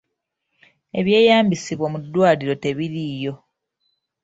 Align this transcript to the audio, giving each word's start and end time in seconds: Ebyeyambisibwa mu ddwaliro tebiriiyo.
Ebyeyambisibwa 0.99 1.87
mu 1.93 1.99
ddwaliro 2.03 2.53
tebiriiyo. 2.63 3.33